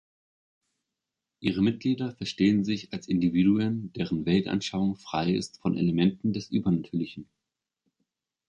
[1.41, 7.29] Ihre Mitglieder verstehen sich als Individuen, deren Weltanschauung frei ist von Elementen des Übernatürlichen.